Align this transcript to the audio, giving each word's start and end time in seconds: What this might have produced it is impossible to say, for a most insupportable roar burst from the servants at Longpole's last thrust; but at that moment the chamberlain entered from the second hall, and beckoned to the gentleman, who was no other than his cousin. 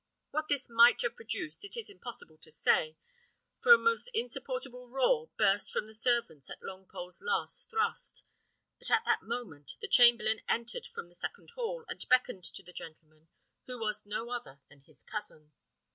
What 0.31 0.47
this 0.47 0.67
might 0.67 0.99
have 1.03 1.15
produced 1.15 1.63
it 1.63 1.77
is 1.77 1.87
impossible 1.87 2.39
to 2.39 2.49
say, 2.49 2.97
for 3.59 3.71
a 3.71 3.77
most 3.77 4.07
insupportable 4.15 4.89
roar 4.89 5.29
burst 5.37 5.71
from 5.71 5.85
the 5.85 5.93
servants 5.93 6.49
at 6.49 6.63
Longpole's 6.63 7.21
last 7.21 7.69
thrust; 7.69 8.23
but 8.79 8.89
at 8.89 9.05
that 9.05 9.21
moment 9.21 9.75
the 9.79 9.87
chamberlain 9.87 10.41
entered 10.49 10.87
from 10.87 11.07
the 11.07 11.13
second 11.13 11.51
hall, 11.51 11.85
and 11.87 12.03
beckoned 12.09 12.45
to 12.45 12.63
the 12.63 12.73
gentleman, 12.73 13.27
who 13.67 13.77
was 13.77 14.07
no 14.07 14.31
other 14.31 14.59
than 14.69 14.81
his 14.81 15.03
cousin. 15.03 15.51